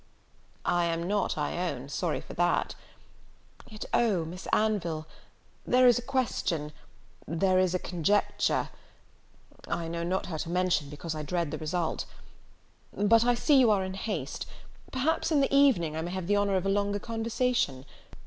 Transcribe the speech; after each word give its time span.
"I 0.65 0.85
am 0.85 1.03
not, 1.07 1.37
I 1.37 1.69
own, 1.69 1.87
sorry 1.87 2.21
for 2.21 2.33
that. 2.33 2.73
Yet, 3.69 3.85
oh! 3.93 4.25
Miss 4.25 4.47
Anville, 4.51 5.05
there 5.63 5.87
is 5.87 5.99
a 5.99 6.01
question, 6.01 6.71
there 7.27 7.59
is 7.59 7.75
a 7.75 7.77
conjecture, 7.77 8.69
I 9.67 9.87
know 9.87 10.03
not 10.03 10.25
how 10.25 10.37
to 10.37 10.49
mention, 10.49 10.89
because 10.89 11.13
I 11.13 11.21
dread 11.21 11.51
the 11.51 11.59
result! 11.59 12.05
But 12.91 13.23
I 13.25 13.35
see 13.35 13.59
you 13.59 13.69
are 13.69 13.83
in 13.85 13.93
haste; 13.93 14.47
perhaps 14.91 15.31
in 15.31 15.39
the 15.39 15.55
evening 15.55 15.95
I 15.95 16.01
may 16.01 16.11
have 16.13 16.25
the 16.25 16.35
honour 16.35 16.55
of 16.55 16.65
a 16.65 16.69
longer 16.69 16.97
conversation. 16.97 17.85